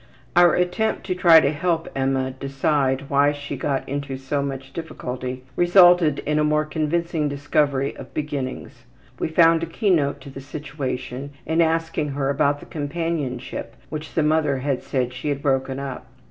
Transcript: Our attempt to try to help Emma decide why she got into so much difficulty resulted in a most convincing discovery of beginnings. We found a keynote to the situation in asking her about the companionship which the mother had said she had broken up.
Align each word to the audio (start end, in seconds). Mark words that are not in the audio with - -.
Our 0.35 0.55
attempt 0.55 1.03
to 1.05 1.13
try 1.13 1.39
to 1.41 1.51
help 1.51 1.87
Emma 1.95 2.31
decide 2.31 3.07
why 3.07 3.33
she 3.33 3.55
got 3.55 3.87
into 3.87 4.17
so 4.17 4.41
much 4.41 4.73
difficulty 4.73 5.43
resulted 5.55 6.23
in 6.25 6.39
a 6.39 6.43
most 6.43 6.71
convincing 6.71 7.29
discovery 7.29 7.95
of 7.95 8.11
beginnings. 8.15 8.85
We 9.19 9.27
found 9.27 9.61
a 9.61 9.67
keynote 9.67 10.19
to 10.21 10.31
the 10.31 10.41
situation 10.41 11.33
in 11.45 11.61
asking 11.61 12.07
her 12.17 12.31
about 12.31 12.61
the 12.61 12.65
companionship 12.65 13.75
which 13.89 14.15
the 14.15 14.23
mother 14.23 14.57
had 14.57 14.81
said 14.81 15.13
she 15.13 15.29
had 15.29 15.43
broken 15.43 15.77
up. 15.77 16.07